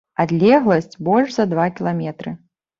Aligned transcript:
Адлегласць 0.23 0.97
больш 1.09 1.29
за 1.37 1.47
два 1.53 1.71
кіламетры. 1.77 2.37